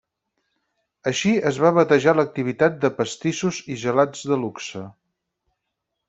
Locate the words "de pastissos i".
2.85-3.81